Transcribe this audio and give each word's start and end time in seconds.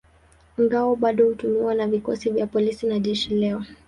Ngao 0.59 0.95
bado 0.95 1.25
hutumiwa 1.27 1.73
na 1.75 1.87
vikosi 1.87 2.29
vya 2.29 2.47
polisi 2.47 2.87
na 2.87 2.99
jeshi 2.99 3.35
leo. 3.35 3.63